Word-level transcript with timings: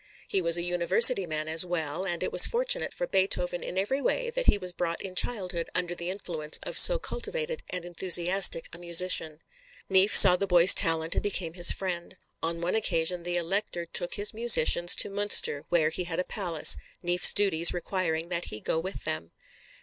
He 0.27 0.41
was 0.41 0.57
a 0.57 0.63
university 0.63 1.27
man 1.27 1.47
as 1.47 1.63
well, 1.63 2.07
and 2.07 2.23
it 2.23 2.31
was 2.31 2.47
fortunate 2.47 2.91
for 2.91 3.05
Beethoven 3.05 3.61
in 3.63 3.77
every 3.77 4.01
way 4.01 4.31
that 4.31 4.47
he 4.47 4.57
was 4.57 4.73
brought 4.73 4.99
in 4.99 5.13
childhood 5.13 5.69
under 5.75 5.93
the 5.93 6.09
influence 6.09 6.57
of 6.63 6.75
so 6.75 6.97
cultivated 6.97 7.61
and 7.69 7.85
enthusiastic 7.85 8.67
a 8.73 8.79
musician. 8.79 9.41
Neefe 9.91 10.15
saw 10.15 10.35
the 10.35 10.47
boy's 10.47 10.73
talent 10.73 11.13
and 11.13 11.21
became 11.21 11.53
his 11.53 11.71
friend. 11.71 12.17
On 12.41 12.61
one 12.61 12.73
occasion 12.73 13.21
the 13.21 13.37
Elector 13.37 13.85
took 13.85 14.15
his 14.15 14.33
musicians 14.33 14.95
to 14.95 15.11
Münster 15.11 15.65
where 15.69 15.89
he 15.89 16.05
had 16.05 16.19
a 16.19 16.23
palace, 16.23 16.77
Neefe's 17.03 17.31
duties 17.31 17.71
requiring 17.71 18.29
that 18.29 18.45
he 18.45 18.59
go 18.59 18.79
with 18.79 19.03
them. 19.05 19.29